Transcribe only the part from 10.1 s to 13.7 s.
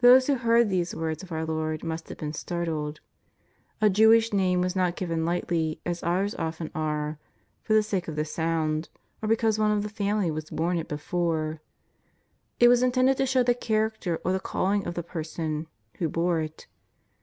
has borne it before. It was intended to show the